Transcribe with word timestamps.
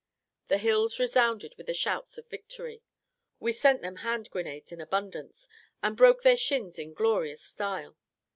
The 0.47 0.57
hills 0.57 0.97
resounded 0.97 1.53
with 1.57 1.67
the 1.67 1.75
shouts 1.75 2.17
of 2.17 2.27
victory! 2.27 2.81
We 3.39 3.51
sent 3.51 3.83
them 3.83 3.97
hand 3.97 4.31
grenades 4.31 4.71
in 4.71 4.81
abundance, 4.81 5.47
and 5.83 5.95
broke 5.95 6.23
their 6.23 6.37
shins 6.37 6.79
in 6.79 6.95
glorious 6.95 7.43
style. 7.43 7.95